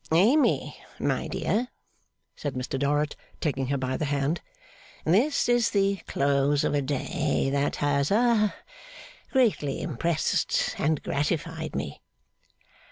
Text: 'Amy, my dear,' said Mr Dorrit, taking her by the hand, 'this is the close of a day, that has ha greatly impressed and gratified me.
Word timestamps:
'Amy, 0.11 0.75
my 0.97 1.27
dear,' 1.27 1.67
said 2.35 2.55
Mr 2.55 2.79
Dorrit, 2.79 3.15
taking 3.39 3.67
her 3.67 3.77
by 3.77 3.97
the 3.97 4.05
hand, 4.05 4.41
'this 5.05 5.47
is 5.47 5.69
the 5.69 5.97
close 6.07 6.63
of 6.63 6.73
a 6.73 6.81
day, 6.81 7.51
that 7.51 7.75
has 7.75 8.09
ha 8.09 8.55
greatly 9.31 9.79
impressed 9.79 10.73
and 10.79 11.03
gratified 11.03 11.75
me. 11.75 12.01